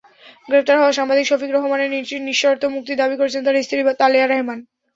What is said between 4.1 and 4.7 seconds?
Rehman.